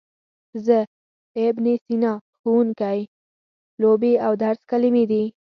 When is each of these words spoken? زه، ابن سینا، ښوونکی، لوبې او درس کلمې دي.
زه، 0.65 0.77
ابن 1.45 1.65
سینا، 1.83 2.13
ښوونکی، 2.37 2.99
لوبې 3.81 4.13
او 4.25 4.31
درس 4.43 4.61
کلمې 4.71 5.03
دي. 5.11 5.23